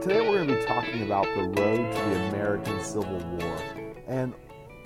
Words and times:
And 0.00 0.08
today 0.08 0.26
we're 0.26 0.46
going 0.46 0.48
to 0.48 0.54
be 0.54 0.64
talking 0.64 1.02
about 1.02 1.26
the 1.34 1.42
road 1.42 1.92
to 1.92 1.98
the 1.98 2.28
American 2.28 2.82
Civil 2.82 3.18
War. 3.18 3.58
And, 4.08 4.32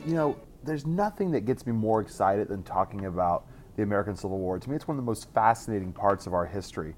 you 0.04 0.14
know, 0.14 0.36
there's 0.64 0.86
nothing 0.86 1.30
that 1.30 1.42
gets 1.42 1.64
me 1.66 1.72
more 1.72 2.00
excited 2.00 2.48
than 2.48 2.64
talking 2.64 3.04
about 3.04 3.46
the 3.76 3.84
American 3.84 4.16
Civil 4.16 4.38
War. 4.38 4.58
To 4.58 4.68
me, 4.68 4.74
it's 4.74 4.88
one 4.88 4.98
of 4.98 5.04
the 5.04 5.06
most 5.06 5.32
fascinating 5.32 5.92
parts 5.92 6.26
of 6.26 6.34
our 6.34 6.44
history. 6.44 6.96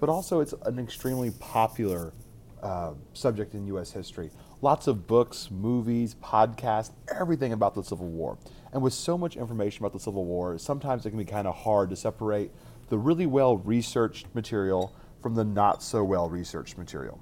But 0.00 0.08
also, 0.08 0.40
it's 0.40 0.54
an 0.64 0.78
extremely 0.78 1.30
popular 1.40 2.14
uh, 2.62 2.94
subject 3.12 3.52
in 3.52 3.66
U.S. 3.66 3.92
history. 3.92 4.30
Lots 4.62 4.86
of 4.86 5.06
books, 5.06 5.50
movies, 5.50 6.14
podcasts, 6.24 6.92
everything 7.20 7.52
about 7.52 7.74
the 7.74 7.82
Civil 7.82 8.08
War. 8.08 8.38
And 8.72 8.80
with 8.80 8.94
so 8.94 9.18
much 9.18 9.36
information 9.36 9.84
about 9.84 9.92
the 9.92 10.00
Civil 10.00 10.24
War, 10.24 10.56
sometimes 10.56 11.04
it 11.04 11.10
can 11.10 11.18
be 11.18 11.26
kind 11.26 11.46
of 11.46 11.54
hard 11.54 11.90
to 11.90 11.96
separate 11.96 12.50
the 12.88 12.96
really 12.96 13.26
well 13.26 13.58
researched 13.58 14.34
material 14.34 14.96
from 15.20 15.34
the 15.34 15.44
not 15.44 15.82
so 15.82 16.02
well 16.02 16.30
researched 16.30 16.78
material. 16.78 17.20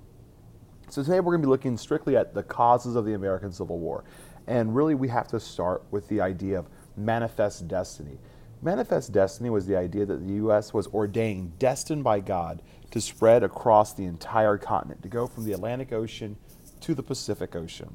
So 0.89 1.03
today 1.03 1.19
we're 1.19 1.33
going 1.33 1.43
to 1.43 1.47
be 1.47 1.51
looking 1.51 1.77
strictly 1.77 2.17
at 2.17 2.33
the 2.33 2.45
causes 2.45 2.95
of 2.95 3.05
the 3.05 3.15
American 3.15 3.51
Civil 3.53 3.79
War. 3.79 4.05
And 4.47 4.75
really, 4.75 4.95
we 4.95 5.09
have 5.09 5.27
to 5.29 5.41
start 5.41 5.83
with 5.91 6.09
the 6.09 6.21
idea 6.21 6.61
of 6.61 6.69
manifest 6.97 7.67
destiny. 7.67 8.19
Manifest 8.62 9.12
destiny 9.12 9.51
was 9.51 9.67
the 9.67 9.77
idea 9.77 10.07
that 10.07 10.25
the 10.25 10.35
U.S. 10.35 10.73
was 10.73 10.87
ordained, 10.89 11.59
destined 11.59 12.05
by 12.05 12.21
God, 12.21 12.62
to 12.93 13.01
spread 13.01 13.43
across 13.43 13.93
the 13.93 14.05
entire 14.05 14.57
continent, 14.57 15.03
to 15.03 15.09
go 15.09 15.27
from 15.27 15.45
the 15.45 15.53
Atlantic 15.53 15.93
Ocean 15.93 16.37
to 16.81 16.95
the 16.95 17.03
Pacific 17.03 17.57
Ocean. 17.57 17.95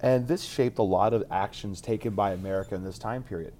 And 0.00 0.26
this 0.26 0.42
shaped 0.42 0.78
a 0.78 0.82
lot 0.82 1.12
of 1.12 1.24
actions 1.30 1.80
taken 1.82 2.14
by 2.14 2.32
America 2.32 2.74
in 2.74 2.82
this 2.82 2.98
time 2.98 3.22
period. 3.22 3.52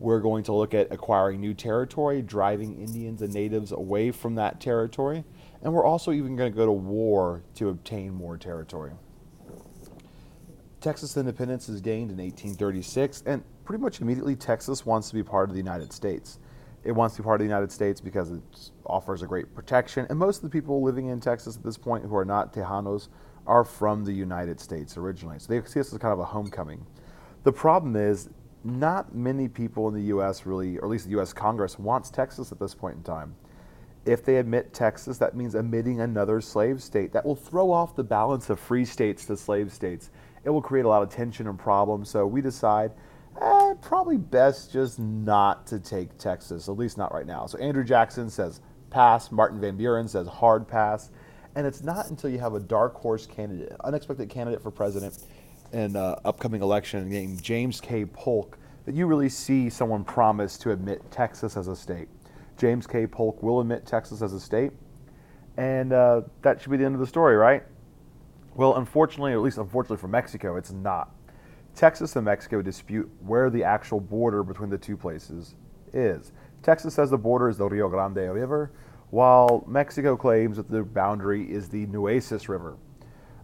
We're 0.00 0.20
going 0.20 0.44
to 0.44 0.52
look 0.52 0.74
at 0.74 0.92
acquiring 0.92 1.40
new 1.40 1.54
territory, 1.54 2.22
driving 2.22 2.80
Indians 2.80 3.20
and 3.20 3.34
natives 3.34 3.72
away 3.72 4.12
from 4.12 4.36
that 4.36 4.60
territory, 4.60 5.24
and 5.62 5.72
we're 5.72 5.84
also 5.84 6.12
even 6.12 6.36
going 6.36 6.52
to 6.52 6.56
go 6.56 6.66
to 6.66 6.72
war 6.72 7.42
to 7.56 7.70
obtain 7.70 8.14
more 8.14 8.36
territory. 8.36 8.92
Texas 10.80 11.16
independence 11.16 11.68
is 11.68 11.80
gained 11.80 12.12
in 12.12 12.18
1836, 12.18 13.24
and 13.26 13.42
pretty 13.64 13.82
much 13.82 14.00
immediately 14.00 14.36
Texas 14.36 14.86
wants 14.86 15.08
to 15.08 15.14
be 15.14 15.24
part 15.24 15.48
of 15.48 15.54
the 15.54 15.60
United 15.60 15.92
States. 15.92 16.38
It 16.84 16.92
wants 16.92 17.16
to 17.16 17.22
be 17.22 17.26
part 17.26 17.40
of 17.40 17.44
the 17.44 17.50
United 17.50 17.72
States 17.72 18.00
because 18.00 18.30
it 18.30 18.42
offers 18.86 19.22
a 19.22 19.26
great 19.26 19.52
protection, 19.52 20.06
and 20.08 20.16
most 20.16 20.36
of 20.36 20.42
the 20.44 20.50
people 20.50 20.80
living 20.80 21.06
in 21.06 21.18
Texas 21.18 21.56
at 21.56 21.64
this 21.64 21.76
point 21.76 22.04
who 22.04 22.14
are 22.16 22.24
not 22.24 22.54
Tejanos 22.54 23.08
are 23.48 23.64
from 23.64 24.04
the 24.04 24.12
United 24.12 24.60
States 24.60 24.96
originally. 24.96 25.40
So 25.40 25.48
they 25.48 25.60
see 25.66 25.80
this 25.80 25.92
as 25.92 25.98
kind 25.98 26.12
of 26.12 26.20
a 26.20 26.24
homecoming. 26.24 26.86
The 27.42 27.52
problem 27.52 27.96
is, 27.96 28.28
not 28.64 29.14
many 29.14 29.48
people 29.48 29.88
in 29.88 29.94
the 29.94 30.04
U.S. 30.04 30.46
really, 30.46 30.78
or 30.78 30.84
at 30.84 30.90
least 30.90 31.04
the 31.04 31.12
U.S. 31.12 31.32
Congress, 31.32 31.78
wants 31.78 32.10
Texas 32.10 32.52
at 32.52 32.58
this 32.58 32.74
point 32.74 32.96
in 32.96 33.02
time. 33.02 33.34
If 34.04 34.24
they 34.24 34.36
admit 34.36 34.72
Texas, 34.72 35.18
that 35.18 35.36
means 35.36 35.54
admitting 35.54 36.00
another 36.00 36.40
slave 36.40 36.82
state. 36.82 37.12
That 37.12 37.26
will 37.26 37.36
throw 37.36 37.70
off 37.70 37.94
the 37.94 38.04
balance 38.04 38.48
of 38.48 38.58
free 38.58 38.84
states 38.84 39.26
to 39.26 39.36
slave 39.36 39.72
states. 39.72 40.10
It 40.44 40.50
will 40.50 40.62
create 40.62 40.84
a 40.84 40.88
lot 40.88 41.02
of 41.02 41.10
tension 41.10 41.46
and 41.46 41.58
problems. 41.58 42.08
So 42.08 42.26
we 42.26 42.40
decide, 42.40 42.92
eh, 43.40 43.74
probably 43.82 44.16
best 44.16 44.72
just 44.72 44.98
not 44.98 45.66
to 45.66 45.78
take 45.78 46.16
Texas, 46.16 46.68
at 46.68 46.76
least 46.78 46.96
not 46.96 47.12
right 47.12 47.26
now. 47.26 47.46
So 47.46 47.58
Andrew 47.58 47.84
Jackson 47.84 48.30
says 48.30 48.60
pass. 48.90 49.30
Martin 49.30 49.60
Van 49.60 49.76
Buren 49.76 50.08
says 50.08 50.26
hard 50.26 50.66
pass. 50.66 51.10
And 51.54 51.66
it's 51.66 51.82
not 51.82 52.08
until 52.08 52.30
you 52.30 52.38
have 52.38 52.54
a 52.54 52.60
dark 52.60 52.94
horse 52.94 53.26
candidate, 53.26 53.72
unexpected 53.82 54.28
candidate 54.28 54.62
for 54.62 54.70
president 54.70 55.18
in 55.72 55.96
uh, 55.96 56.18
upcoming 56.24 56.62
election 56.62 57.08
named 57.08 57.42
James 57.42 57.80
K. 57.80 58.04
Polk, 58.04 58.58
that 58.86 58.94
you 58.94 59.06
really 59.06 59.28
see 59.28 59.68
someone 59.68 60.04
promise 60.04 60.56
to 60.58 60.70
admit 60.70 61.02
Texas 61.10 61.56
as 61.56 61.68
a 61.68 61.76
state. 61.76 62.08
James 62.56 62.86
K. 62.86 63.06
Polk 63.06 63.42
will 63.42 63.60
admit 63.60 63.86
Texas 63.86 64.22
as 64.22 64.32
a 64.32 64.40
state, 64.40 64.72
and 65.56 65.92
uh, 65.92 66.22
that 66.42 66.60
should 66.60 66.70
be 66.70 66.76
the 66.76 66.84
end 66.84 66.94
of 66.94 67.00
the 67.00 67.06
story, 67.06 67.36
right? 67.36 67.62
Well, 68.54 68.76
unfortunately, 68.76 69.32
or 69.32 69.36
at 69.36 69.42
least 69.42 69.58
unfortunately 69.58 69.98
for 69.98 70.08
Mexico, 70.08 70.56
it's 70.56 70.72
not. 70.72 71.14
Texas 71.74 72.16
and 72.16 72.24
Mexico 72.24 72.60
dispute 72.60 73.08
where 73.20 73.50
the 73.50 73.62
actual 73.62 74.00
border 74.00 74.42
between 74.42 74.70
the 74.70 74.78
two 74.78 74.96
places 74.96 75.54
is. 75.92 76.32
Texas 76.62 76.94
says 76.94 77.10
the 77.10 77.18
border 77.18 77.48
is 77.48 77.56
the 77.56 77.68
Rio 77.68 77.88
Grande 77.88 78.16
River, 78.16 78.72
while 79.10 79.64
Mexico 79.66 80.16
claims 80.16 80.56
that 80.56 80.68
the 80.68 80.82
boundary 80.82 81.50
is 81.50 81.68
the 81.68 81.86
Nueces 81.86 82.48
River. 82.48 82.76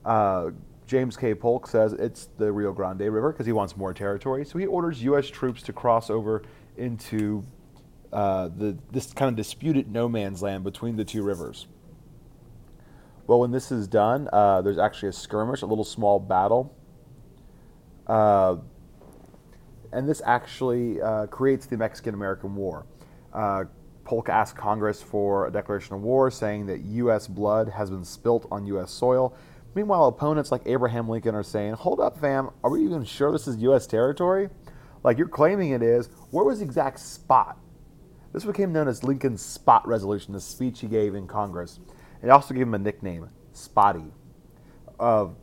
Uh, 0.05 0.51
James 0.87 1.17
K. 1.17 1.35
Polk 1.35 1.67
says 1.67 1.93
it's 1.95 2.29
the 2.39 2.53
Rio 2.53 2.73
Grande 2.73 3.01
River 3.01 3.33
because 3.33 3.47
he 3.47 3.53
wants 3.53 3.77
more 3.77 3.95
territory, 3.95 4.45
so 4.45 4.59
he 4.59 4.67
orders 4.67 5.03
U.S. 5.05 5.29
troops 5.29 5.63
to 5.63 5.73
cross 5.73 6.11
over 6.11 6.43
into 6.77 7.45
uh, 8.13 8.49
the, 8.57 8.77
this 8.93 9.13
kind 9.13 9.29
of 9.29 9.37
disputed 9.37 9.91
no 9.91 10.09
man's 10.09 10.43
land 10.43 10.63
between 10.63 10.97
the 10.97 11.05
two 11.05 11.23
rivers. 11.23 11.67
Well, 13.27 13.41
when 13.41 13.51
this 13.51 13.73
is 13.73 13.89
done, 13.89 14.29
uh, 14.33 14.61
there's 14.61 14.79
actually 14.79 15.09
a 15.09 15.13
skirmish, 15.13 15.63
a 15.63 15.67
little 15.67 15.85
small 15.85 16.21
battle. 16.21 16.77
Uh, 18.07 18.57
and 19.93 20.09
this 20.09 20.21
actually 20.27 21.01
uh, 21.01 21.27
creates 21.27 21.67
the 21.67 21.77
Mexican 21.77 22.15
American 22.15 22.55
War. 22.55 22.85
Uh, 23.33 23.65
Polk 24.05 24.29
asked 24.29 24.57
Congress 24.57 25.01
for 25.01 25.47
a 25.47 25.51
declaration 25.51 25.95
of 25.95 26.03
war 26.03 26.31
saying 26.31 26.67
that 26.67 26.81
U.S. 26.81 27.27
blood 27.27 27.69
has 27.71 27.91
been 27.91 28.05
spilt 28.05 28.47
on 28.51 28.67
U.S. 28.67 28.91
soil. 28.91 29.35
Meanwhile, 29.75 30.07
opponents 30.07 30.53
like 30.53 30.63
Abraham 30.67 31.09
Lincoln 31.09 31.35
are 31.35 31.43
saying, 31.43 31.75
hold 31.75 32.01
up, 32.01 32.21
fam, 32.21 32.51
are 32.63 32.71
we 32.71 32.85
even 32.85 33.05
sure 33.05 33.33
this 33.33 33.49
is 33.49 33.57
U.S. 33.59 33.87
territory? 33.87 34.49
Like 35.03 35.19
you're 35.19 35.29
claiming 35.29 35.71
it 35.71 35.83
is. 35.83 36.09
Where 36.31 36.45
was 36.45 36.61
the 36.61 36.65
exact 36.65 37.01
spot? 37.01 37.59
This 38.33 38.45
became 38.45 38.73
known 38.73 38.89
as 38.89 39.05
Lincoln's 39.05 39.43
Spot 39.43 39.87
Resolution, 39.87 40.33
the 40.33 40.41
speech 40.41 40.81
he 40.81 40.89
gave 40.89 41.15
in 41.15 41.29
Congress. 41.29 41.79
It 42.21 42.31
also 42.31 42.53
gave 42.53 42.65
him 42.65 42.75
a 42.75 42.79
nickname, 42.79 43.31
Spotty. 43.53 44.13
Uh, 44.99 45.27
of 45.27 45.37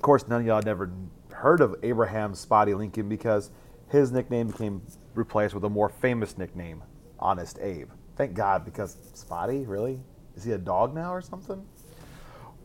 course, 0.00 0.26
none 0.28 0.40
of 0.40 0.46
y'all 0.46 0.62
never 0.62 0.90
heard 1.30 1.60
of 1.60 1.74
Abraham 1.82 2.34
Spotty 2.34 2.72
Lincoln 2.72 3.08
because 3.08 3.50
his 3.88 4.12
nickname 4.12 4.48
became 4.48 4.80
replaced 5.14 5.52
with 5.52 5.64
a 5.64 5.68
more 5.68 5.90
famous 5.90 6.38
nickname, 6.38 6.82
Honest 7.18 7.58
Abe. 7.60 7.90
Thank 8.16 8.34
God, 8.34 8.64
because 8.64 8.96
Spotty, 9.12 9.66
really? 9.66 10.00
Is 10.34 10.44
he 10.44 10.52
a 10.52 10.58
dog 10.58 10.94
now 10.94 11.12
or 11.12 11.20
something? 11.20 11.62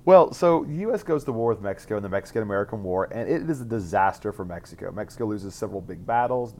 Well, 0.07 0.31
so 0.31 0.63
the 0.63 0.75
U.S. 0.75 1.03
goes 1.03 1.25
to 1.25 1.33
war 1.33 1.49
with 1.49 1.59
Mexico 1.59 1.97
in 1.97 2.01
the 2.01 2.07
Mexican 2.07 2.41
American 2.41 2.81
War, 2.81 3.09
and 3.11 3.27
it 3.29 3.49
is 3.49 3.59
a 3.59 3.65
disaster 3.65 4.31
for 4.31 4.45
Mexico. 4.45 4.89
Mexico 4.89 5.25
loses 5.25 5.53
several 5.53 5.81
big 5.81 6.07
battles. 6.07 6.55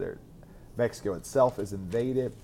Mexico 0.75 1.13
itself 1.13 1.57
is 1.57 1.71
invaded 1.71 2.35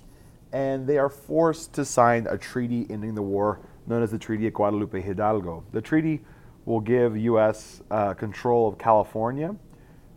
and 0.53 0.87
they 0.87 0.97
are 0.97 1.09
forced 1.09 1.73
to 1.73 1.83
sign 1.83 2.25
a 2.29 2.37
treaty 2.37 2.87
ending 2.89 3.15
the 3.15 3.21
war 3.21 3.59
known 3.85 4.01
as 4.01 4.11
the 4.11 4.17
Treaty 4.17 4.47
of 4.47 4.53
Guadalupe 4.53 5.01
Hidalgo. 5.01 5.65
The 5.73 5.81
treaty 5.81 6.21
will 6.63 6.79
give 6.79 7.17
U.S. 7.17 7.81
Uh, 7.91 8.13
control 8.13 8.69
of 8.69 8.77
California, 8.77 9.53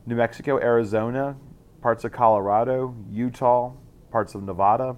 New 0.06 0.14
Mexico, 0.14 0.56
Arizona, 0.60 1.36
parts 1.82 2.04
of 2.04 2.12
Colorado, 2.12 2.94
Utah, 3.10 3.72
parts 4.12 4.36
of 4.36 4.44
Nevada, 4.44 4.94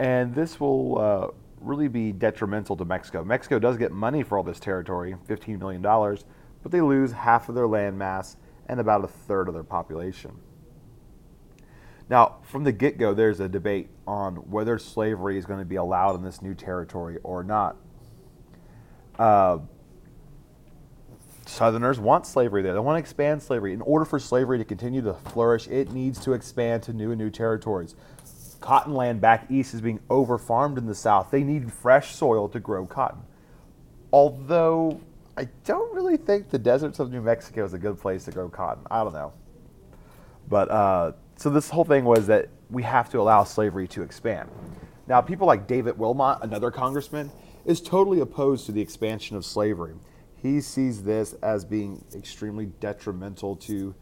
and 0.00 0.34
this 0.34 0.58
will 0.58 0.98
uh, 0.98 1.28
really 1.60 1.88
be 1.88 2.12
detrimental 2.12 2.76
to 2.76 2.84
Mexico. 2.84 3.24
Mexico 3.24 3.58
does 3.58 3.76
get 3.76 3.92
money 3.92 4.22
for 4.22 4.38
all 4.38 4.44
this 4.44 4.60
territory, 4.60 5.14
$15 5.28 5.58
million, 5.58 5.82
but 5.82 6.72
they 6.72 6.80
lose 6.80 7.12
half 7.12 7.48
of 7.48 7.54
their 7.54 7.66
land 7.66 7.98
mass 7.98 8.36
and 8.66 8.80
about 8.80 9.04
a 9.04 9.08
third 9.08 9.48
of 9.48 9.54
their 9.54 9.64
population. 9.64 10.32
Now, 12.08 12.38
from 12.42 12.64
the 12.64 12.72
get 12.72 12.98
go, 12.98 13.14
there's 13.14 13.40
a 13.40 13.48
debate 13.48 13.88
on 14.06 14.36
whether 14.50 14.78
slavery 14.78 15.38
is 15.38 15.46
going 15.46 15.60
to 15.60 15.64
be 15.64 15.76
allowed 15.76 16.16
in 16.16 16.22
this 16.22 16.42
new 16.42 16.54
territory 16.54 17.18
or 17.22 17.44
not. 17.44 17.76
Uh, 19.18 19.58
Southerners 21.46 21.98
want 21.98 22.26
slavery 22.26 22.62
there. 22.62 22.74
They 22.74 22.80
want 22.80 22.96
to 22.96 23.00
expand 23.00 23.42
slavery. 23.42 23.72
In 23.72 23.80
order 23.82 24.04
for 24.04 24.18
slavery 24.18 24.58
to 24.58 24.64
continue 24.64 25.02
to 25.02 25.14
flourish, 25.14 25.66
it 25.68 25.92
needs 25.92 26.20
to 26.20 26.32
expand 26.32 26.82
to 26.84 26.92
new 26.92 27.10
and 27.10 27.20
new 27.20 27.30
territories. 27.30 27.94
Cotton 28.60 28.94
land 28.94 29.20
back 29.20 29.46
east 29.50 29.74
is 29.74 29.80
being 29.80 30.00
overfarmed 30.10 30.78
in 30.78 30.86
the 30.86 30.94
south. 30.94 31.30
They 31.30 31.42
need 31.42 31.72
fresh 31.72 32.14
soil 32.14 32.48
to 32.50 32.60
grow 32.60 32.86
cotton. 32.86 33.22
Although 34.12 35.00
I 35.36 35.48
don't 35.64 35.94
really 35.94 36.16
think 36.16 36.50
the 36.50 36.58
deserts 36.58 36.98
of 36.98 37.10
New 37.10 37.22
Mexico 37.22 37.64
is 37.64 37.72
a 37.72 37.78
good 37.78 37.98
place 37.98 38.24
to 38.26 38.30
grow 38.30 38.48
cotton. 38.48 38.84
I 38.90 39.02
don't 39.02 39.14
know. 39.14 39.32
But 40.48 40.70
uh, 40.70 41.12
so 41.36 41.48
this 41.48 41.70
whole 41.70 41.84
thing 41.84 42.04
was 42.04 42.26
that 42.26 42.48
we 42.68 42.82
have 42.82 43.08
to 43.10 43.20
allow 43.20 43.44
slavery 43.44 43.88
to 43.88 44.02
expand. 44.02 44.50
Now, 45.06 45.20
people 45.20 45.46
like 45.46 45.66
David 45.66 45.98
Wilmot, 45.98 46.38
another 46.42 46.70
congressman, 46.70 47.30
is 47.64 47.80
totally 47.80 48.20
opposed 48.20 48.66
to 48.66 48.72
the 48.72 48.80
expansion 48.80 49.36
of 49.36 49.44
slavery. 49.44 49.94
He 50.36 50.60
sees 50.60 51.02
this 51.02 51.34
as 51.42 51.64
being 51.64 52.04
extremely 52.14 52.66
detrimental 52.66 53.56
to 53.56 53.94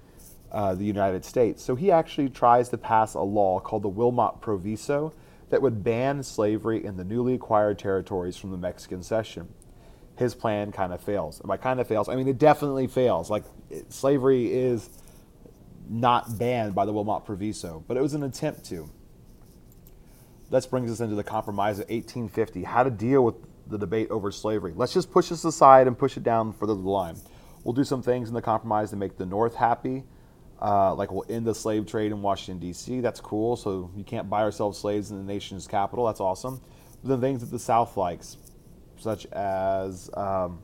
uh, 0.53 0.75
the 0.75 0.85
United 0.85 1.25
States. 1.25 1.63
So 1.63 1.75
he 1.75 1.91
actually 1.91 2.29
tries 2.29 2.69
to 2.71 2.79
pass 2.79 3.15
a 3.15 3.21
law 3.21 3.61
called 3.61 3.83
the 3.83 3.89
Wilmot 3.89 4.41
Proviso 4.41 5.13
that 5.51 5.63
would 5.63 5.83
ban 5.83 6.23
slavery 6.23 6.85
in 6.85 6.97
the 6.97 7.05
newly 7.05 7.35
acquired 7.35 7.79
territories 7.79 8.37
from 8.37 8.51
the 8.51 8.57
Mexican 8.57 9.03
cession. 9.03 9.49
His 10.17 10.35
plan 10.35 10.73
kind 10.73 10.93
of 10.93 11.01
fails. 11.01 11.41
And 11.41 11.49
by 11.49 11.57
kind 11.57 11.81
of 11.81 11.87
fails, 11.87 12.09
I 12.09 12.17
mean 12.17 12.29
it 12.29 12.39
definitely 12.39 12.87
fails. 12.87 13.31
Like 13.31 13.45
it, 13.71 13.93
slavery 13.93 14.53
is 14.53 14.91
not 15.89 16.39
banned 16.39 16.75
by 16.75 16.85
the 16.85 16.93
Wilmot 16.93 17.25
Proviso, 17.25 17.85
but 17.87 17.97
it 17.97 18.01
was 18.01 18.15
an 18.15 18.23
attempt 18.23 18.65
to. 18.67 18.91
This 20.51 20.67
brings 20.67 20.91
us 20.91 21.01
into 21.01 21.15
the 21.15 21.25
Compromise 21.25 21.79
of 21.79 21.89
1850, 21.91 22.65
how 22.65 22.83
to 22.83 22.91
deal 22.91 23.23
with 23.23 23.35
the 23.67 23.79
debate 23.79 24.11
over 24.11 24.31
slavery. 24.31 24.73
Let's 24.75 24.95
just 24.95 25.11
push 25.11 25.29
this 25.29 25.45
aside 25.45 25.87
and 25.87 25.97
push 25.97 26.17
it 26.17 26.23
down 26.23 26.53
further 26.53 26.75
the 26.75 26.81
line. 26.81 27.17
We'll 27.65 27.75
do 27.75 27.85
some 27.85 28.03
things 28.03 28.29
in 28.29 28.35
the 28.35 28.43
compromise 28.43 28.91
to 28.91 28.97
make 28.97 29.19
the 29.19 29.27
North 29.27 29.55
happy. 29.55 30.05
Uh, 30.61 30.95
like 30.95 31.13
we'll 31.13 31.25
end 31.29 31.47
the 31.47 31.55
slave 31.55 31.87
trade 31.87 32.11
in 32.11 32.21
Washington 32.21 32.59
D.C. 32.59 33.01
That's 33.01 33.21
cool. 33.21 33.57
So 33.57 33.91
you 33.97 34.05
can't 34.05 34.29
buy 34.29 34.43
ourselves 34.43 34.79
slaves 34.79 35.11
in 35.11 35.19
the 35.19 35.33
nation's 35.33 35.67
capital. 35.67 36.07
That's 36.07 36.21
awesome. 36.21 36.61
But 37.03 37.09
the 37.09 37.19
things 37.19 37.41
that 37.41 37.51
the 37.51 37.61
South 37.61 37.97
likes, 37.97 38.37
such 38.99 39.27
as 39.27 40.11
um, 40.15 40.61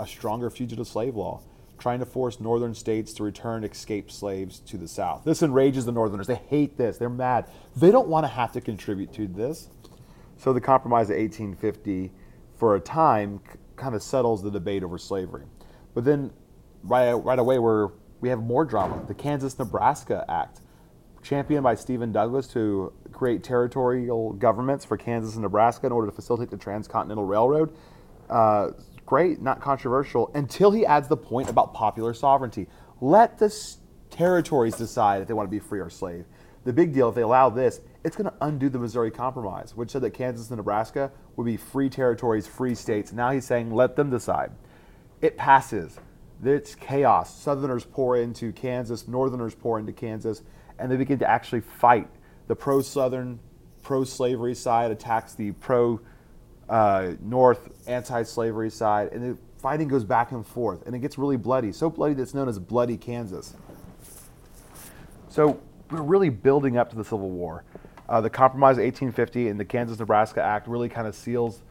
a 0.00 0.06
stronger 0.06 0.48
fugitive 0.48 0.86
slave 0.86 1.14
law, 1.14 1.42
trying 1.78 1.98
to 1.98 2.06
force 2.06 2.40
northern 2.40 2.74
states 2.74 3.12
to 3.12 3.24
return 3.24 3.64
escaped 3.64 4.12
slaves 4.12 4.60
to 4.60 4.76
the 4.76 4.86
South. 4.86 5.24
This 5.24 5.42
enrages 5.42 5.84
the 5.84 5.92
Northerners. 5.92 6.28
They 6.28 6.36
hate 6.36 6.78
this. 6.78 6.96
They're 6.96 7.10
mad. 7.10 7.46
They 7.76 7.90
don't 7.90 8.08
want 8.08 8.24
to 8.24 8.28
have 8.28 8.52
to 8.52 8.60
contribute 8.60 9.12
to 9.14 9.26
this. 9.26 9.68
So 10.36 10.52
the 10.52 10.60
Compromise 10.60 11.10
of 11.10 11.16
1850, 11.16 12.12
for 12.56 12.76
a 12.76 12.80
time, 12.80 13.40
kind 13.76 13.94
of 13.94 14.02
settles 14.02 14.42
the 14.42 14.50
debate 14.50 14.84
over 14.84 14.96
slavery. 14.96 15.44
But 15.92 16.04
then, 16.04 16.32
right, 16.84 17.12
right 17.12 17.38
away, 17.38 17.58
we're, 17.58 17.90
we 18.22 18.30
have 18.30 18.42
more 18.42 18.64
drama. 18.64 19.04
The 19.06 19.14
Kansas 19.14 19.58
Nebraska 19.58 20.24
Act, 20.28 20.60
championed 21.22 21.64
by 21.64 21.74
Stephen 21.74 22.12
Douglas 22.12 22.46
to 22.48 22.92
create 23.12 23.44
territorial 23.44 24.32
governments 24.32 24.84
for 24.84 24.96
Kansas 24.96 25.34
and 25.34 25.42
Nebraska 25.42 25.86
in 25.86 25.92
order 25.92 26.06
to 26.06 26.14
facilitate 26.14 26.50
the 26.50 26.56
Transcontinental 26.56 27.24
Railroad. 27.26 27.76
Uh, 28.30 28.70
great, 29.04 29.42
not 29.42 29.60
controversial, 29.60 30.30
until 30.34 30.70
he 30.70 30.86
adds 30.86 31.08
the 31.08 31.16
point 31.16 31.50
about 31.50 31.74
popular 31.74 32.14
sovereignty. 32.14 32.68
Let 33.00 33.38
the 33.38 33.54
territories 34.08 34.76
decide 34.76 35.20
if 35.20 35.28
they 35.28 35.34
want 35.34 35.48
to 35.48 35.50
be 35.50 35.58
free 35.58 35.80
or 35.80 35.90
slave. 35.90 36.24
The 36.64 36.72
big 36.72 36.94
deal, 36.94 37.08
if 37.08 37.16
they 37.16 37.22
allow 37.22 37.50
this, 37.50 37.80
it's 38.04 38.14
going 38.14 38.30
to 38.30 38.36
undo 38.40 38.68
the 38.68 38.78
Missouri 38.78 39.10
Compromise, 39.10 39.74
which 39.74 39.90
said 39.90 40.02
that 40.02 40.10
Kansas 40.10 40.48
and 40.50 40.58
Nebraska 40.58 41.10
would 41.34 41.44
be 41.44 41.56
free 41.56 41.90
territories, 41.90 42.46
free 42.46 42.76
states. 42.76 43.12
Now 43.12 43.32
he's 43.32 43.44
saying, 43.44 43.72
let 43.72 43.96
them 43.96 44.10
decide. 44.10 44.52
It 45.20 45.36
passes. 45.36 45.98
It's 46.42 46.74
chaos. 46.74 47.34
Southerners 47.40 47.84
pour 47.84 48.16
into 48.16 48.52
Kansas, 48.52 49.06
Northerners 49.06 49.54
pour 49.54 49.78
into 49.78 49.92
Kansas, 49.92 50.42
and 50.78 50.90
they 50.90 50.96
begin 50.96 51.18
to 51.20 51.30
actually 51.30 51.60
fight. 51.60 52.08
The 52.48 52.56
pro 52.56 52.82
Southern, 52.82 53.38
pro 53.82 54.04
slavery 54.04 54.54
side 54.54 54.90
attacks 54.90 55.34
the 55.34 55.52
pro 55.52 56.00
uh, 56.68 57.12
North 57.20 57.70
anti 57.86 58.22
slavery 58.24 58.70
side, 58.70 59.12
and 59.12 59.22
the 59.22 59.38
fighting 59.58 59.86
goes 59.86 60.04
back 60.04 60.32
and 60.32 60.44
forth, 60.44 60.86
and 60.86 60.96
it 60.96 60.98
gets 60.98 61.16
really 61.16 61.36
bloody. 61.36 61.70
So 61.70 61.88
bloody 61.88 62.14
that 62.14 62.22
it's 62.22 62.34
known 62.34 62.48
as 62.48 62.58
Bloody 62.58 62.96
Kansas. 62.96 63.54
So 65.28 65.60
we're 65.90 66.02
really 66.02 66.28
building 66.28 66.76
up 66.76 66.90
to 66.90 66.96
the 66.96 67.04
Civil 67.04 67.30
War. 67.30 67.64
Uh, 68.08 68.20
the 68.20 68.30
Compromise 68.30 68.76
of 68.76 68.84
1850 68.84 69.48
and 69.48 69.60
the 69.60 69.64
Kansas 69.64 69.98
Nebraska 69.98 70.42
Act 70.42 70.66
really 70.66 70.88
kind 70.88 71.06
of 71.06 71.14
seals 71.14 71.62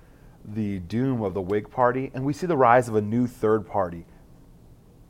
the 0.45 0.79
doom 0.79 1.21
of 1.21 1.33
the 1.33 1.41
Whig 1.41 1.69
Party, 1.69 2.09
and 2.13 2.25
we 2.25 2.33
see 2.33 2.47
the 2.47 2.57
rise 2.57 2.87
of 2.87 2.95
a 2.95 3.01
new 3.01 3.27
third 3.27 3.67
party, 3.67 4.05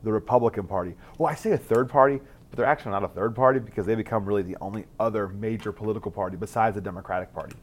the 0.02 0.12
Republican 0.12 0.66
Party. 0.66 0.94
Well, 1.18 1.30
I 1.30 1.34
say 1.34 1.52
a 1.52 1.58
third 1.58 1.88
party, 1.88 2.20
but 2.50 2.56
they're 2.56 2.66
actually 2.66 2.92
not 2.92 3.04
a 3.04 3.08
third 3.08 3.34
party 3.34 3.58
because 3.58 3.86
they 3.86 3.94
become 3.94 4.24
really 4.24 4.42
the 4.42 4.56
only 4.60 4.84
other 5.00 5.28
major 5.28 5.72
political 5.72 6.10
party 6.10 6.36
besides 6.36 6.74
the 6.74 6.80
Democratic 6.80 7.32
Party. 7.34 7.56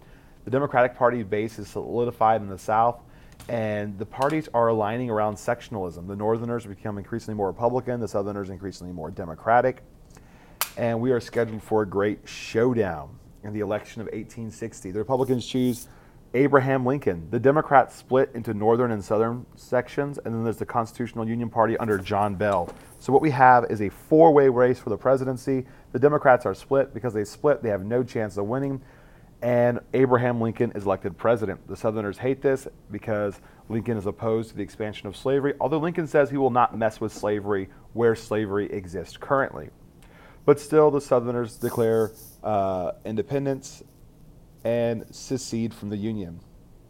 The 0.45 0.51
Democratic 0.51 0.95
Party 0.95 1.21
base 1.23 1.59
is 1.59 1.67
solidified 1.67 2.41
in 2.41 2.49
the 2.49 2.57
South, 2.57 3.01
and 3.47 3.97
the 3.99 4.05
parties 4.05 4.49
are 4.53 4.69
aligning 4.69 5.09
around 5.09 5.35
sectionalism. 5.35 6.07
The 6.07 6.15
Northerners 6.15 6.65
become 6.65 6.97
increasingly 6.97 7.35
more 7.35 7.47
Republican, 7.47 7.99
the 7.99 8.07
Southerners 8.07 8.49
increasingly 8.49 8.93
more 8.93 9.11
Democratic, 9.11 9.83
and 10.77 10.99
we 10.99 11.11
are 11.11 11.19
scheduled 11.19 11.61
for 11.61 11.83
a 11.83 11.85
great 11.85 12.19
showdown 12.27 13.09
in 13.43 13.53
the 13.53 13.59
election 13.59 14.01
of 14.01 14.05
1860. 14.07 14.91
The 14.91 14.99
Republicans 14.99 15.45
choose 15.45 15.87
Abraham 16.33 16.85
Lincoln. 16.85 17.27
The 17.31 17.39
Democrats 17.39 17.95
split 17.95 18.29
into 18.35 18.53
northern 18.53 18.91
and 18.91 19.03
southern 19.03 19.45
sections, 19.55 20.19
and 20.23 20.33
then 20.33 20.43
there's 20.43 20.57
the 20.57 20.65
Constitutional 20.65 21.27
Union 21.27 21.49
Party 21.49 21.75
under 21.77 21.97
John 21.97 22.35
Bell. 22.35 22.71
So 22.99 23.11
what 23.11 23.21
we 23.21 23.31
have 23.31 23.65
is 23.71 23.81
a 23.81 23.89
four-way 23.89 24.49
race 24.49 24.77
for 24.77 24.91
the 24.91 24.97
presidency. 24.97 25.65
The 25.91 25.99
Democrats 25.99 26.45
are 26.45 26.53
split 26.53 26.93
because 26.93 27.13
they 27.13 27.23
split; 27.23 27.63
they 27.63 27.69
have 27.69 27.83
no 27.83 28.03
chance 28.03 28.37
of 28.37 28.45
winning. 28.45 28.81
And 29.41 29.79
Abraham 29.93 30.41
Lincoln 30.41 30.71
is 30.75 30.85
elected 30.85 31.17
president. 31.17 31.65
The 31.67 31.75
Southerners 31.75 32.17
hate 32.17 32.41
this 32.41 32.67
because 32.91 33.39
Lincoln 33.69 33.97
is 33.97 34.05
opposed 34.05 34.49
to 34.49 34.55
the 34.55 34.63
expansion 34.63 35.07
of 35.07 35.15
slavery, 35.15 35.53
although 35.59 35.79
Lincoln 35.79 36.07
says 36.07 36.29
he 36.29 36.37
will 36.37 36.49
not 36.51 36.77
mess 36.77 36.99
with 36.99 37.13
slavery 37.13 37.69
where 37.93 38.15
slavery 38.15 38.71
exists 38.71 39.17
currently. 39.17 39.69
But 40.45 40.59
still, 40.59 40.91
the 40.91 41.01
Southerners 41.01 41.55
declare 41.55 42.11
uh, 42.43 42.91
independence 43.05 43.81
and 44.63 45.05
secede 45.11 45.73
from 45.73 45.89
the 45.89 45.97
Union. 45.97 46.39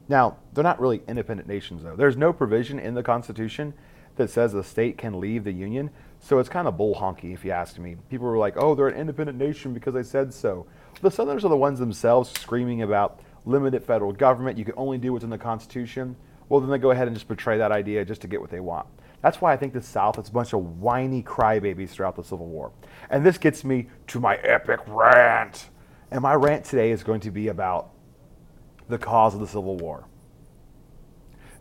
Now, 0.07 0.37
they're 0.53 0.63
not 0.63 0.79
really 0.79 1.01
independent 1.07 1.47
nations, 1.47 1.83
though. 1.83 1.95
There's 1.95 2.17
no 2.17 2.33
provision 2.33 2.79
in 2.79 2.95
the 2.95 3.03
Constitution 3.03 3.73
that 4.15 4.29
says 4.29 4.53
a 4.53 4.63
state 4.63 4.97
can 4.97 5.19
leave 5.19 5.43
the 5.43 5.51
Union, 5.51 5.89
so 6.19 6.39
it's 6.39 6.49
kind 6.49 6.67
of 6.67 6.77
bull 6.77 6.95
honky, 6.95 7.33
if 7.33 7.45
you 7.45 7.51
ask 7.51 7.77
me. 7.77 7.95
People 8.09 8.27
were 8.27 8.37
like, 8.37 8.55
oh, 8.57 8.75
they're 8.75 8.87
an 8.87 8.99
independent 8.99 9.37
nation 9.37 9.73
because 9.73 9.93
they 9.93 10.03
said 10.03 10.33
so. 10.33 10.65
The 11.01 11.11
Southerners 11.11 11.45
are 11.45 11.49
the 11.49 11.57
ones 11.57 11.79
themselves 11.79 12.31
screaming 12.31 12.81
about 12.81 13.21
limited 13.45 13.83
federal 13.83 14.11
government. 14.11 14.57
You 14.57 14.65
can 14.65 14.73
only 14.77 14.97
do 14.97 15.13
what's 15.13 15.23
in 15.23 15.29
the 15.29 15.37
Constitution. 15.37 16.15
Well, 16.49 16.59
then 16.59 16.69
they 16.69 16.79
go 16.79 16.91
ahead 16.91 17.07
and 17.07 17.15
just 17.15 17.27
betray 17.27 17.57
that 17.59 17.71
idea 17.71 18.03
just 18.03 18.21
to 18.21 18.27
get 18.27 18.41
what 18.41 18.49
they 18.49 18.59
want. 18.59 18.87
That's 19.21 19.39
why 19.39 19.53
I 19.53 19.57
think 19.57 19.73
the 19.73 19.81
South 19.81 20.17
is 20.17 20.29
a 20.29 20.31
bunch 20.31 20.53
of 20.53 20.79
whiny 20.79 21.21
crybabies 21.21 21.89
throughout 21.89 22.15
the 22.15 22.23
Civil 22.23 22.47
War. 22.47 22.71
And 23.09 23.25
this 23.25 23.37
gets 23.37 23.63
me 23.63 23.87
to 24.07 24.19
my 24.19 24.35
epic 24.37 24.79
rant. 24.87 25.69
And 26.11 26.21
my 26.21 26.33
rant 26.33 26.65
today 26.65 26.91
is 26.91 27.03
going 27.03 27.21
to 27.21 27.31
be 27.31 27.49
about 27.49 27.91
the 28.87 28.97
cause 28.97 29.33
of 29.35 29.39
the 29.39 29.47
Civil 29.47 29.77
War. 29.77 30.05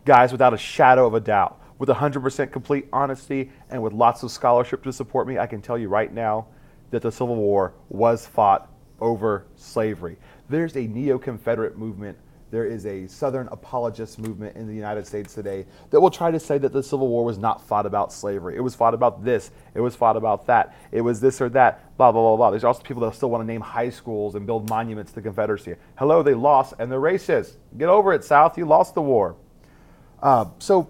Guys, 0.05 0.31
without 0.31 0.53
a 0.53 0.57
shadow 0.57 1.05
of 1.05 1.13
a 1.13 1.19
doubt, 1.19 1.61
with 1.77 1.89
100% 1.89 2.51
complete 2.51 2.87
honesty 2.91 3.51
and 3.69 3.81
with 3.81 3.93
lots 3.93 4.23
of 4.23 4.31
scholarship 4.31 4.83
to 4.83 4.91
support 4.91 5.27
me, 5.27 5.37
I 5.37 5.47
can 5.47 5.61
tell 5.61 5.77
you 5.77 5.87
right 5.87 6.11
now 6.11 6.47
that 6.89 7.01
the 7.01 7.11
Civil 7.11 7.35
War 7.35 7.73
was 7.89 8.25
fought 8.25 8.71
over 8.99 9.45
slavery. 9.55 10.17
There's 10.49 10.75
a 10.75 10.87
neo 10.87 11.19
Confederate 11.19 11.77
movement. 11.77 12.17
There 12.51 12.65
is 12.65 12.85
a 12.87 13.05
Southern 13.07 13.47
apologist 13.49 14.17
movement 14.17 14.55
in 14.55 14.67
the 14.67 14.73
United 14.73 15.05
States 15.05 15.35
today 15.35 15.65
that 15.91 16.01
will 16.01 16.09
try 16.09 16.31
to 16.31 16.39
say 16.39 16.57
that 16.57 16.73
the 16.73 16.81
Civil 16.81 17.07
War 17.07 17.23
was 17.23 17.37
not 17.37 17.61
fought 17.67 17.85
about 17.85 18.11
slavery. 18.11 18.55
It 18.55 18.61
was 18.61 18.73
fought 18.73 18.95
about 18.95 19.23
this. 19.23 19.51
It 19.75 19.81
was 19.81 19.95
fought 19.95 20.17
about 20.17 20.47
that. 20.47 20.75
It 20.91 21.01
was 21.01 21.21
this 21.21 21.41
or 21.41 21.49
that. 21.49 21.95
Blah, 21.97 22.11
blah, 22.11 22.21
blah, 22.21 22.37
blah. 22.37 22.49
There's 22.49 22.63
also 22.63 22.81
people 22.81 23.03
that 23.03 23.13
still 23.13 23.29
want 23.29 23.43
to 23.43 23.45
name 23.45 23.61
high 23.61 23.91
schools 23.91 24.33
and 24.33 24.47
build 24.47 24.67
monuments 24.67 25.11
to 25.11 25.15
the 25.15 25.21
Confederacy. 25.21 25.75
Hello, 25.95 26.23
they 26.23 26.33
lost 26.33 26.73
and 26.79 26.91
they're 26.91 26.99
racist. 26.99 27.53
Get 27.77 27.89
over 27.89 28.13
it, 28.13 28.23
South. 28.23 28.57
You 28.57 28.65
lost 28.65 28.95
the 28.95 29.01
war. 29.01 29.35
Uh, 30.21 30.45
so, 30.57 30.89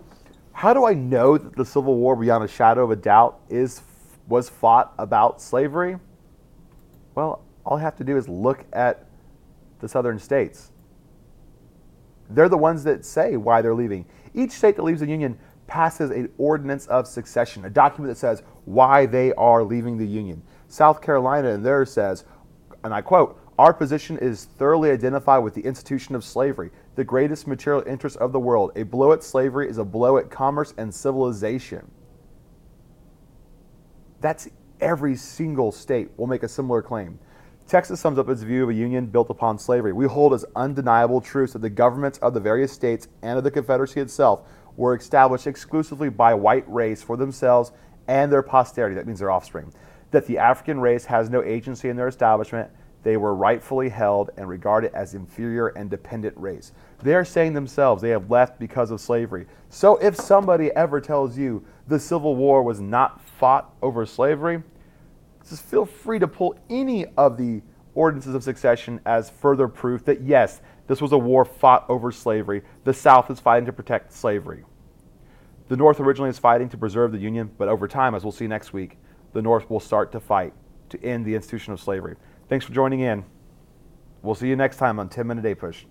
how 0.53 0.73
do 0.73 0.85
I 0.85 0.93
know 0.93 1.37
that 1.37 1.55
the 1.55 1.65
Civil 1.65 1.95
War, 1.95 2.15
beyond 2.15 2.43
a 2.43 2.47
shadow 2.47 2.83
of 2.85 2.91
a 2.91 2.95
doubt, 2.95 3.39
is 3.49 3.81
was 4.27 4.47
fought 4.47 4.93
about 4.97 5.41
slavery? 5.41 5.97
Well, 7.15 7.41
all 7.65 7.77
I 7.77 7.81
have 7.81 7.97
to 7.97 8.03
do 8.03 8.15
is 8.15 8.29
look 8.29 8.65
at 8.71 9.05
the 9.79 9.89
southern 9.89 10.19
states. 10.19 10.71
They're 12.29 12.49
the 12.49 12.57
ones 12.57 12.83
that 12.83 13.05
say 13.05 13.37
why 13.37 13.61
they're 13.61 13.73
leaving. 13.73 14.05
Each 14.33 14.51
state 14.51 14.75
that 14.75 14.83
leaves 14.83 14.99
the 14.99 15.07
Union 15.07 15.37
passes 15.67 16.11
an 16.11 16.29
ordinance 16.37 16.87
of 16.87 17.07
succession, 17.07 17.65
a 17.65 17.69
document 17.69 18.11
that 18.11 18.19
says 18.19 18.43
why 18.65 19.05
they 19.05 19.33
are 19.33 19.63
leaving 19.63 19.97
the 19.97 20.07
Union. 20.07 20.41
South 20.67 21.01
Carolina 21.01 21.49
in 21.49 21.63
there 21.63 21.85
says, 21.85 22.25
and 22.83 22.93
I 22.93 23.01
quote, 23.01 23.39
our 23.57 23.73
position 23.73 24.17
is 24.19 24.45
thoroughly 24.45 24.89
identified 24.89 25.43
with 25.43 25.53
the 25.53 25.61
institution 25.61 26.15
of 26.15 26.23
slavery, 26.23 26.71
the 26.95 27.03
greatest 27.03 27.45
material 27.45 27.83
interest 27.85 28.15
of 28.17 28.31
the 28.31 28.39
world. 28.39 28.71
A 28.77 28.83
blow 28.83 29.11
at 29.11 29.21
slavery 29.21 29.69
is 29.69 29.77
a 29.77 29.83
blow 29.83 30.17
at 30.17 30.29
commerce 30.29 30.73
and 30.77 30.93
civilization. 30.93 31.91
That's 34.21 34.47
every 34.79 35.15
single 35.15 35.71
state 35.71 36.09
will 36.17 36.27
make 36.27 36.43
a 36.43 36.47
similar 36.47 36.81
claim. 36.81 37.19
Texas 37.69 37.99
sums 37.99 38.17
up 38.17 38.27
its 38.29 38.41
view 38.41 38.63
of 38.63 38.69
a 38.69 38.73
union 38.73 39.05
built 39.05 39.29
upon 39.29 39.59
slavery. 39.59 39.93
We 39.93 40.07
hold 40.07 40.33
as 40.33 40.43
undeniable 40.55 41.21
truths 41.21 41.53
that 41.53 41.61
the 41.61 41.69
governments 41.69 42.17
of 42.17 42.33
the 42.33 42.39
various 42.39 42.71
states 42.71 43.07
and 43.21 43.37
of 43.37 43.43
the 43.43 43.51
Confederacy 43.51 43.99
itself 43.99 44.41
were 44.75 44.95
established 44.95 45.45
exclusively 45.45 46.09
by 46.09 46.33
white 46.33 46.63
race 46.67 47.03
for 47.03 47.15
themselves 47.15 47.71
and 48.07 48.31
their 48.31 48.41
posterity, 48.41 48.95
that 48.95 49.05
means 49.05 49.19
their 49.19 49.29
offspring. 49.29 49.71
That 50.09 50.25
the 50.25 50.39
African 50.39 50.79
race 50.79 51.05
has 51.05 51.29
no 51.29 51.43
agency 51.43 51.89
in 51.89 51.95
their 51.95 52.07
establishment, 52.07 52.71
they 53.03 53.17
were 53.17 53.35
rightfully 53.35 53.89
held 53.89 54.31
and 54.35 54.49
regarded 54.49 54.91
as 54.95 55.13
inferior 55.13 55.67
and 55.67 55.91
dependent 55.91 56.35
race. 56.37 56.71
They 57.03 57.13
are 57.13 57.23
saying 57.23 57.53
themselves 57.53 58.01
they 58.01 58.09
have 58.09 58.31
left 58.31 58.59
because 58.59 58.89
of 58.89 58.99
slavery. 58.99 59.45
So 59.69 59.97
if 59.97 60.15
somebody 60.15 60.71
ever 60.71 60.99
tells 60.99 61.37
you 61.37 61.63
the 61.87 61.99
Civil 61.99 62.35
War 62.35 62.63
was 62.63 62.81
not 62.81 63.21
fought 63.21 63.71
over 63.83 64.07
slavery, 64.07 64.63
just 65.47 65.63
feel 65.63 65.85
free 65.85 66.19
to 66.19 66.27
pull 66.27 66.57
any 66.69 67.05
of 67.17 67.37
the 67.37 67.61
ordinances 67.95 68.35
of 68.35 68.43
succession 68.43 68.99
as 69.05 69.29
further 69.29 69.67
proof 69.67 70.05
that 70.05 70.21
yes, 70.21 70.61
this 70.87 71.01
was 71.01 71.11
a 71.11 71.17
war 71.17 71.45
fought 71.45 71.85
over 71.89 72.11
slavery. 72.11 72.63
The 72.83 72.93
South 72.93 73.29
is 73.29 73.39
fighting 73.39 73.65
to 73.65 73.73
protect 73.73 74.13
slavery. 74.13 74.63
The 75.67 75.77
North 75.77 75.99
originally 75.99 76.31
is 76.31 76.39
fighting 76.39 76.69
to 76.69 76.77
preserve 76.77 77.11
the 77.11 77.19
Union, 77.19 77.51
but 77.57 77.67
over 77.67 77.87
time, 77.87 78.15
as 78.15 78.23
we'll 78.23 78.31
see 78.31 78.47
next 78.47 78.73
week, 78.73 78.97
the 79.33 79.41
North 79.41 79.69
will 79.69 79.79
start 79.79 80.11
to 80.13 80.19
fight 80.19 80.53
to 80.89 81.03
end 81.03 81.25
the 81.25 81.35
institution 81.35 81.73
of 81.73 81.79
slavery. 81.79 82.15
Thanks 82.47 82.65
for 82.65 82.73
joining 82.73 83.01
in. 83.01 83.23
We'll 84.23 84.35
see 84.35 84.47
you 84.47 84.55
next 84.55 84.77
time 84.77 84.99
on 84.99 85.09
10 85.09 85.27
Minute 85.27 85.43
Day 85.43 85.53
Push. 85.53 85.85